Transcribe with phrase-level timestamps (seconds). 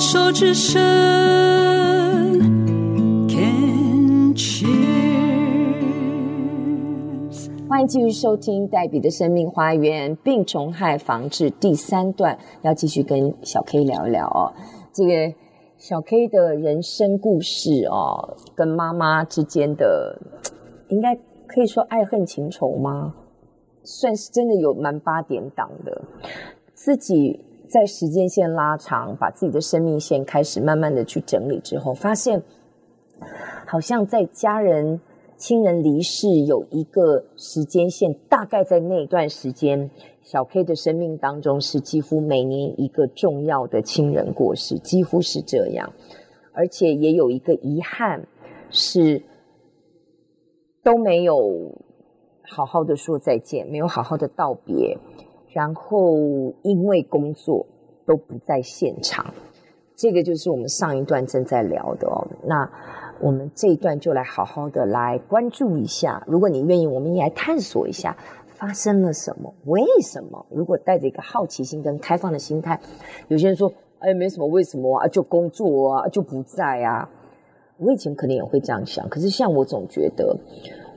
[0.00, 0.80] 手之声
[3.28, 4.88] ，Can cheers。
[7.68, 14.54] 欢迎继续收听黛比的生命花园病虫害防治第三段，要继续跟小 K 聊一聊哦。
[14.92, 15.34] 这个
[15.76, 20.16] 小 K 的人生故事哦，跟妈妈之间的，
[20.90, 21.16] 应该
[21.48, 23.14] 可以说爱恨情仇吗？
[23.82, 26.02] 算是真的有蛮八点档的，
[26.72, 32.42] 自己在时间线拉长，把自己的生命线开始慢慢的去整理之后，发现
[33.66, 35.00] 好像在家人、
[35.36, 39.90] 亲人离世有一个时间线，大概在那段时间，
[40.22, 45.92] 小 K 的生命当中是几乎每年一个重要的亲人过世，几乎是这样，
[46.52, 48.26] 而且也有一个遗憾
[48.70, 49.22] 是
[50.82, 51.36] 都没有。
[52.50, 54.96] 好好的说再见，没有好好的道别，
[55.52, 56.16] 然后
[56.62, 57.66] 因为工作
[58.06, 59.34] 都不在现场，
[59.96, 62.26] 这个就是我们上一段正在聊的哦。
[62.44, 62.70] 那
[63.20, 70.46] 我们这一段就来好好的来关注一下，如果你愿意，我们也来探索一下发生了什么，为什么？
[70.50, 72.80] 如果带着一个好奇心跟开放的心态，
[73.28, 75.08] 有些人说，哎，没什么，为什么啊？
[75.08, 77.10] 就工作啊，就不在啊。
[77.78, 80.36] 我以前可能也会这样想，可是像我总觉得。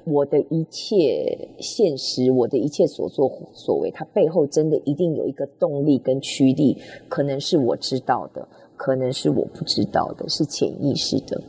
[0.06, 6.78] 我的一切现实，我的一切所作所为，它背后真的一定有一个动力跟驱力，
[7.08, 11.42] 可能是我知道的，可能是我不知道的，是潜意识的。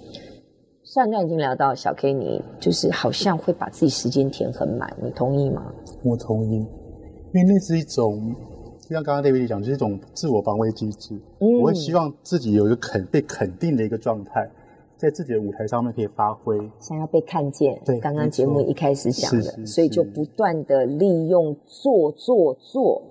[0.85, 5.73] 上段已经聊到小 K，你就是好像会把自己时间填很满，你同意吗？
[6.05, 6.67] 我同意，因
[7.35, 8.35] 为那是一种，
[8.83, 11.15] 就像刚刚 David 讲，就是一种自我防卫机制。
[11.41, 14.51] 嗯，我会希望自己有一个肯被肯定的一个状态。
[15.03, 17.83] 在自己的舞台上面可以发挥，想要被看见。
[17.85, 23.03] 对，刚刚节目一开始讲的，所以就不断的利用做做做，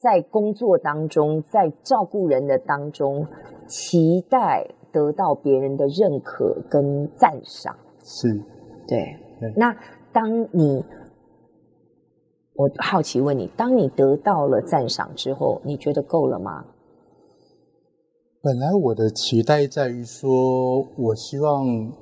[0.00, 3.26] 在工作当中，在照顾人的当中，
[3.66, 7.76] 期待得到别人的认可跟赞赏。
[8.02, 8.32] 是，
[8.88, 9.14] 对。
[9.38, 9.76] 对，那
[10.10, 10.82] 当你，
[12.54, 16.64] 我好奇问你，当你得到了赞赏之后，你觉得够了吗？
[18.46, 21.92] 本来我的期待在于说，我希望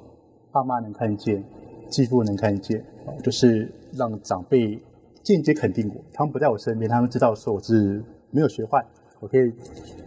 [0.53, 1.43] 爸妈能看见，
[1.89, 2.85] 继父能看见，
[3.23, 4.79] 就是让长辈
[5.23, 5.95] 间接肯定我。
[6.13, 8.85] 他们不在我身边，他们知道说我是没有学坏，
[9.21, 9.55] 我可以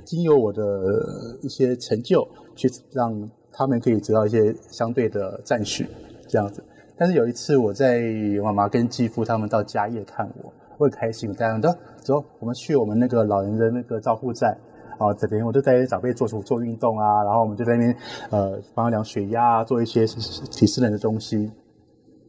[0.06, 1.04] 经由我的
[1.42, 5.88] 一些成就，去让他们可以得到一些相对的赞许，
[6.28, 6.64] 这样子。
[6.96, 8.00] 但是有一次，我在
[8.44, 14.56] 妈妈跟继父他们到嘉业看我，我很开心，大家都走，我们去我们那个老人的那个照护站。
[14.98, 17.96] 啊，这边我就带长辈做做做运动啊，然后我们就在那边
[18.32, 20.06] 呃帮他量血压啊，做一些
[20.52, 21.52] 体适能的东西。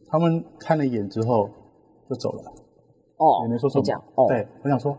[0.07, 1.49] 他们看了一眼之后
[2.09, 2.43] 就走了。
[3.17, 3.83] 哦，也没说什么。
[4.15, 4.97] 哦，对，我想说，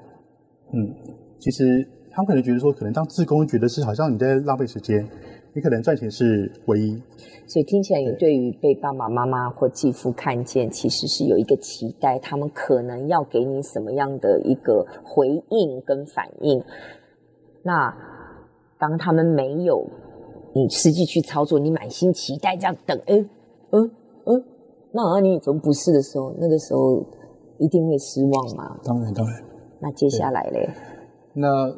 [0.72, 0.94] 嗯，
[1.38, 5.08] 其实他们可能觉得说，可能当志工觉得是好像你在浪费时间，
[5.54, 7.02] 你可能赚钱是唯一。
[7.46, 16.62] 所以听起来，你对于被爸爸妈妈或继父看见，其实是有一个期待，他们可能要给你什么样的一个回应跟反应。
[17.62, 17.94] 那
[18.78, 19.86] 当他们没有
[20.54, 23.14] 你实际去操作，你满心期待这样等，哎，
[23.70, 23.90] 嗯
[24.24, 24.44] 嗯，
[24.92, 27.04] 那你怎么不是的时候，那个时候
[27.58, 28.76] 一定会失望嘛？
[28.82, 29.42] 当然当然。
[29.78, 30.70] 那接下来嘞？
[31.34, 31.68] 那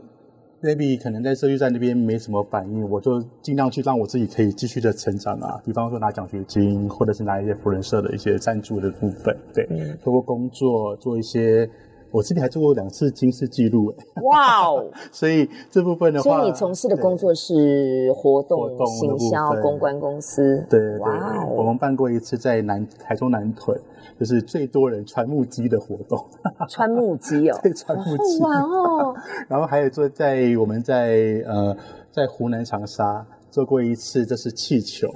[0.63, 5.61] maybe 可能在社区站那边没什么反应，我就尽量去让我自己可以继续的成长啊。
[5.65, 9.67] 比方说拿奖学金，或者是拿一些福人社的一些赞助的部分，对，
[10.03, 11.69] 通过、嗯、工作做一些。
[12.13, 13.93] 我自己还做过两次金氏纪录，
[14.23, 14.87] 哇哦！
[15.11, 20.65] 所以这部分的话，所以你从事的工作是活动、行销、公关公司。
[20.69, 21.49] 对，对，哇哦！
[21.49, 23.81] 我们办过一次在南台中南屯，
[24.21, 26.23] 就是最多人穿木屐的活动。
[26.69, 28.41] 穿木屐哦，对，穿木屐。
[28.41, 29.15] 哇哦！
[29.49, 31.75] 然后还有做在我们在呃
[32.11, 35.09] 在湖南长沙做过一次，这是气球，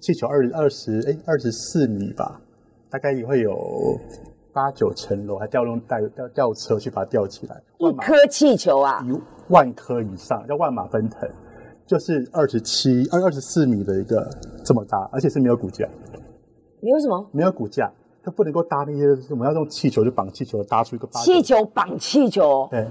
[0.00, 2.40] 气球二二十哎二十四米吧，
[2.90, 3.96] 大概也会有。
[4.52, 7.60] 八九层楼，还吊用带吊吊车去把它吊起来。
[7.78, 11.28] 一颗气球啊，一万颗以上，叫万马奔腾，
[11.86, 14.28] 就是二十七二二十四米的一个
[14.64, 15.88] 这么大，而且是没有骨架。
[16.80, 17.26] 没有什么？
[17.32, 17.90] 没有骨架，
[18.22, 22.66] 它不能够搭那些，我们要用气球就绑气球，搭出一个八气球绑气球。
[22.70, 22.86] 对，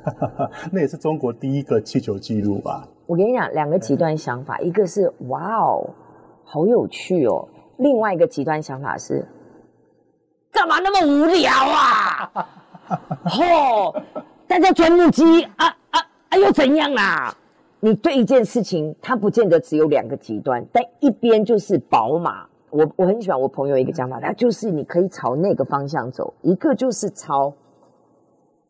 [0.70, 2.88] 那也是中国第一个气球记录吧。
[3.06, 5.90] 我跟你讲，两个极端想法，一个是哇哦，
[6.44, 7.48] 好有趣哦，
[7.78, 9.26] 另外一个极端想法是。
[10.56, 12.32] 干嘛那么无聊啊？
[13.28, 14.02] 吼、哦，
[14.48, 16.00] 大家钻木机啊啊
[16.30, 17.36] 啊，又怎样啦？
[17.80, 22.46] 你对一件事情，它不见得只有两个极端，但一边就是宝马。
[22.70, 27.52] 我我很喜欢我朋友一个讲法，他就是你可以朝那个方向走，一个就是朝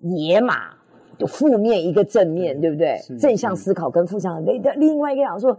[0.00, 0.70] 野马，
[1.16, 2.98] 就负面一个正面，对不对？
[3.18, 5.56] 正向思考跟负向的，另外一个讲说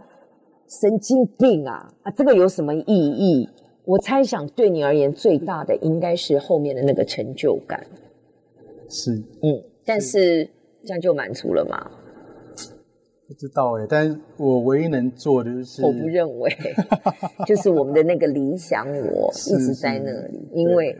[0.68, 3.48] 神经病啊啊，这个有什么意义？
[3.88, 7.86] 我猜想对你而言最大的应该是后面的那个成就感。
[8.90, 10.44] 是，嗯，但是
[10.84, 11.90] 这样就满足了吗？
[13.26, 16.50] 不知道哎，但是我唯一能做的就是，我不认为，
[17.48, 20.94] 就是我们的那个理想我一直在那里，因为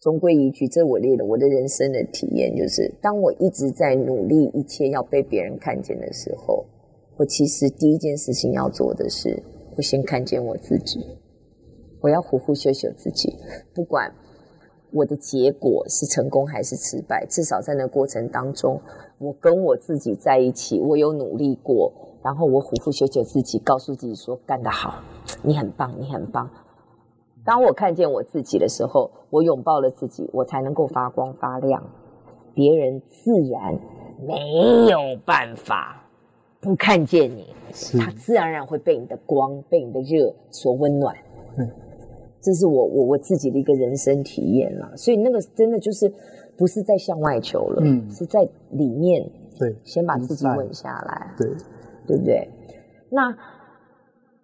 [0.00, 6.64] 终归一句，这我列的我的人生的体验就是，当我一直在努力，一切要被别人看见的时候，
[7.18, 9.42] 我其实第一件事情要做的是，
[9.78, 10.98] 我先看见我自己，
[12.00, 13.34] 我要虎虎秀秀自己，
[13.72, 14.12] 不管。
[14.90, 17.26] 我的结果是成功还是失败？
[17.26, 18.80] 至少在那过程当中，
[19.18, 21.92] 我跟我自己在一起，我有努力过，
[22.24, 25.02] 然后我虎虎修修自己，告诉自己说干得好，
[25.42, 26.50] 你很棒，你很棒。
[27.44, 31.84] 当我看见我自己的时候，我拥抱了自己，我才能够发光发亮。
[32.54, 33.78] 别人自然
[34.26, 36.07] 没有办法
[36.60, 37.54] 不看见你，
[37.98, 41.16] 他自然而然会被你的光、被你的热所温暖。
[41.56, 41.68] 嗯。
[42.40, 46.10] 这是我我我自己的一个人生体验啦，所以那个真的就是
[46.56, 49.28] 不是在向外求了，嗯，是在里面，
[49.58, 51.48] 对，先把自己稳下来，对，
[52.06, 52.48] 对不对？
[53.10, 53.36] 那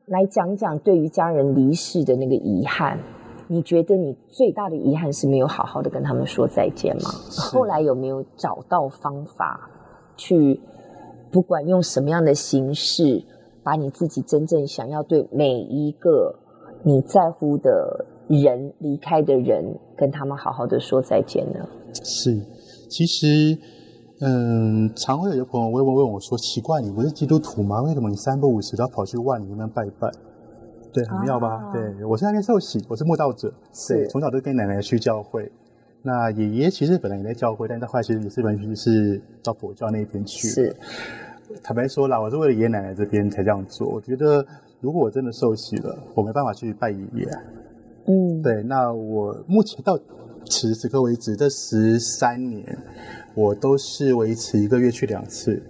[0.07, 2.99] 来讲讲对于家人离世的那个遗憾，
[3.47, 7.09] 你觉得你最大的遗憾是没有好好的跟他们说再见吗？
[7.53, 9.71] 后来有没有找到方法
[10.17, 10.61] 去，
[11.35, 13.25] 不管用什么样的形式，
[13.65, 16.39] 把你自己真正想要对每一个。
[16.85, 19.65] 你在乎的人，离开的人，
[19.97, 21.67] 跟他们好好的说再见呢？
[22.05, 22.39] 是，
[22.89, 23.59] 其实，
[24.21, 27.83] 嗯，常会有些朋友会问问我说：“奇怪，你不是基督徒吗？
[27.83, 30.09] 为什么你三不五时都要跑去万里面拜拜？”
[30.93, 31.49] 对，很妙吧？
[31.49, 35.51] 啊、对，我是还没受洗，我是慕道者，是对，从小都跟奶奶去教会。
[36.05, 40.47] 那爷爷其实本来也在教会，但是后来其实也是完全是到佛教那边去。
[40.47, 40.77] 是，
[41.65, 43.89] 坦白说啦，我是为了爷爷奶奶这边才这样做。
[43.89, 44.47] 我觉得。
[44.81, 47.27] 如果我真的受洗了，我没办法去拜爷爷。
[48.07, 49.99] 嗯，对，那我目前到
[50.45, 52.63] 此时此刻为止这十三年，
[53.35, 55.63] 我都是维持一个月去两次。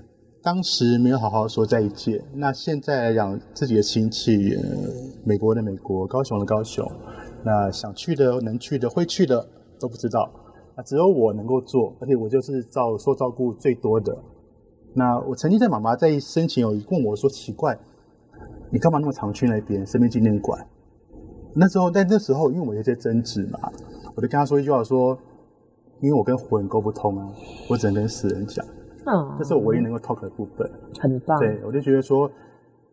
[0.43, 2.21] 当时没有好好说再见。
[2.35, 4.63] 那现在来讲，自己的亲戚，呃，
[5.25, 6.85] 美国的美国，高雄的高雄，
[7.45, 9.47] 那想去的、能去的、会去的
[9.79, 10.31] 都不知道。
[10.77, 14.17] 啊只有我能够做，而且我就是照受照顾最多的。
[14.93, 17.79] 那我曾经在妈妈在生前有问我说：“奇怪。”
[18.71, 20.67] 你干嘛那么常去那边生命纪念馆？
[21.55, 23.59] 那时候，在那时候，因为我有些争执嘛，
[24.17, 25.19] 我就跟他说一句话说，说
[26.01, 27.29] 因为我跟活人沟不通啊，
[27.71, 28.67] 我只能跟死人讲。
[29.07, 30.69] 嗯，这是我唯一能够 talk 的部分。
[30.99, 31.39] 很棒。
[31.39, 32.29] 对，我就觉得说，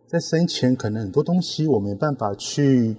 [0.06, 2.96] 在生前可能很多东西我没办法去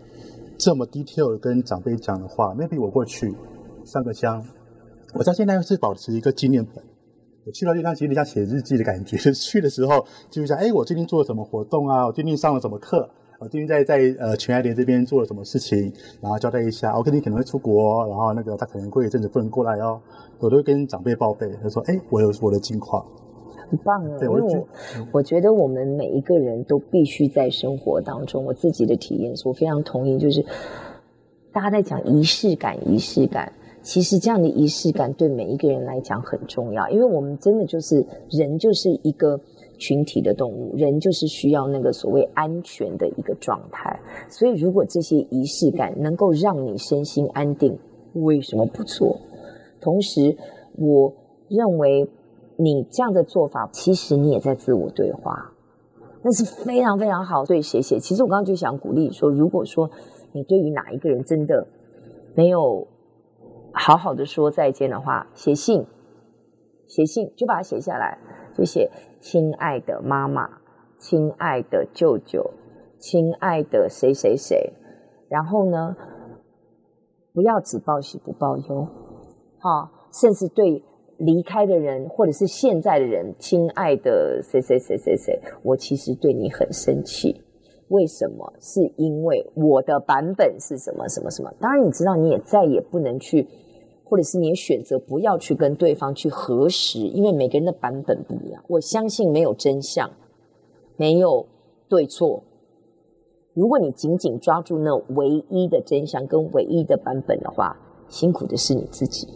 [0.59, 3.33] 这么 detail 跟长辈讲的话，maybe 我过去
[3.85, 4.45] 上个香，
[5.15, 6.83] 我到现在是保持一个纪念本。
[7.45, 12.07] 我去了就像其实像写日记的感觉， 去的时候就像哎，我最近做了什么活动啊？
[12.07, 13.09] 我最近上了什么课？
[13.41, 15.93] 我最近在在呃全爱莲这边做了什么事情？
[16.21, 16.97] 然后交代一下。
[16.97, 20.01] 我肯定可能会出国，然后那个他可能过一阵子不能过来哦。
[20.39, 23.05] 我都会跟长辈报备，他说哎，我有我的近况。
[23.69, 24.19] 很棒啊！
[24.19, 24.39] 对，我
[25.11, 30.45] 我觉得我们每一个人都必须在生活当中，我自己的体验是我非常同意，就是
[31.51, 33.53] 大家在讲仪式感，仪式感。
[33.83, 39.41] 其实这样的仪式感对每一个人来讲很重要，因为我们真的就是人，就是一个
[39.77, 43.99] 群体的动物，人就是需要那个所谓安全的一个状态。
[44.29, 47.77] 所以，如果这些仪式感能够让你身心安定，
[48.13, 49.19] 为什么不做？
[49.81, 50.37] 同时，
[50.79, 51.13] 我
[51.49, 52.09] 认为
[52.57, 55.53] 你这样的做法，其实你也在自我对话，
[56.23, 57.45] 那是非常非常好。
[57.45, 57.99] 所以，谢谢。
[57.99, 59.91] 其实我刚刚就想鼓励说，如果说
[60.31, 61.67] 你对于哪一个人真的
[62.37, 62.87] 没有。
[63.73, 65.87] 好好的说再见的话，写信，
[66.87, 68.19] 写信就把它写下来，
[68.55, 70.49] 就写亲爱的妈妈，
[70.99, 72.51] 亲爱的舅舅，
[72.99, 74.73] 亲爱的谁谁谁，
[75.29, 75.97] 然后呢，
[77.33, 78.87] 不要只报喜不报忧，
[79.59, 80.85] 哈，甚至对
[81.19, 87.43] 离开的人或者是现在的人，亲爱的谁谁谁谁谁，我其实对你很生气。
[87.89, 88.55] 为什么？
[88.59, 91.53] 是因为我的版本是什么什么什么？
[91.61, 93.47] 当然，你知道，你也再也不能去，
[94.13, 98.63] 或者是你选择不要去跟对方去核实，因为每个人的版本不一样。
[98.69, 100.11] 我相信没有真相，
[100.99, 101.47] 没有
[101.89, 102.45] 对错。
[103.55, 107.75] 如果你紧紧抓住那唯一的真相跟唯一的版本的话，
[108.11, 109.27] 辛苦的是你自己。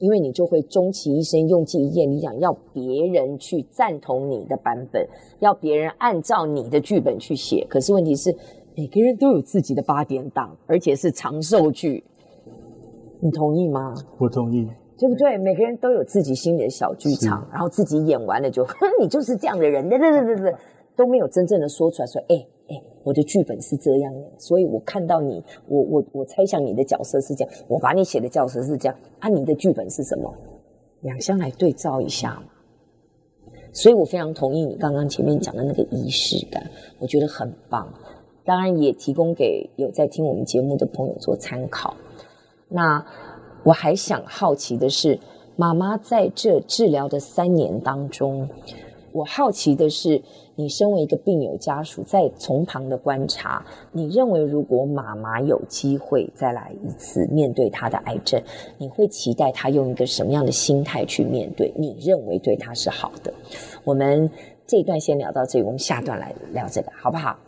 [0.00, 5.08] 因为你就会终其一生用尽一切你想，要别人去赞同你的版本，
[5.38, 7.66] 要别人按照你的剧本去写。
[7.70, 8.36] 可是问题是，
[8.76, 12.04] 每个人都有自己的八点档，而且是长寿剧。
[13.20, 13.94] 你同意吗？
[14.18, 14.68] 我同意。
[14.98, 15.38] 对不对？
[15.38, 20.54] 每个人都有自己心里的小剧场，然后自己演完了就，哼， 你就是这样的人，对对对对对，
[20.94, 22.36] 都没有真正的说出来说，哎
[22.68, 30.30] 哎，我的剧本是这样的，所以我看到你，我我我猜想你的角色是这样，我把你写的角色是这样，啊，你的剧本是什么？
[31.00, 32.42] 两相来对照一下嘛。
[33.72, 36.62] 所以我非常同意你刚刚前面讲的那个仪式感，
[36.98, 37.90] 我觉得很棒，
[38.44, 41.96] 当然也提供给有在听我们节目的朋友做参考。
[42.70, 43.04] 那。
[43.62, 45.20] 我还想好奇的是，
[45.54, 48.48] 妈妈在这治疗的三年当中，
[49.12, 50.22] 我好奇的是，
[50.54, 53.62] 你身为一个病友家属，在从旁的观察，
[53.92, 58.42] 你认为如果妈妈有机会再来一次面对她的癌症，
[58.78, 61.70] 你会期待她用一个什么样的心态去面对？
[61.76, 63.30] 你认为对她是好的？
[63.84, 64.30] 我们
[64.66, 67.38] 这一段先聊到这里，我们下段来聊这个，好不好？